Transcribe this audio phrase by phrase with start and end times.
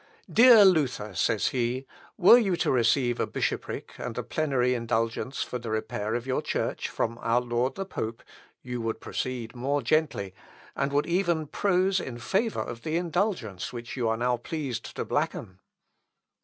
[0.33, 1.85] "Dear Luther!" says he,
[2.17, 6.41] "were you to receive a bishopric and a plenary indulgence for the repair of your
[6.41, 8.23] Church from our lord the pope,
[8.63, 10.33] you would proceed more gently,
[10.75, 15.05] and would even prose in favour of the indulgence which you are now pleased to
[15.05, 15.59] blacken!"